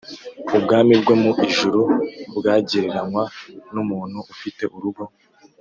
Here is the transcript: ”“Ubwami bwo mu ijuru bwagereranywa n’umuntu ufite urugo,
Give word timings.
”“Ubwami 0.57 0.93
bwo 1.01 1.15
mu 1.21 1.31
ijuru 1.49 1.81
bwagereranywa 2.37 3.23
n’umuntu 3.73 4.19
ufite 4.33 4.63
urugo, 4.75 5.03